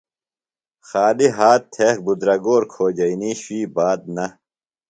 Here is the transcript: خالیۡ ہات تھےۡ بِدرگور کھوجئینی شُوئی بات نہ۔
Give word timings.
خالیۡ 0.87 1.33
ہات 1.37 1.61
تھےۡ 1.73 1.95
بِدرگور 2.03 2.63
کھوجئینی 2.71 3.31
شُوئی 3.41 3.61
بات 3.75 4.01
نہ۔ 4.15 4.25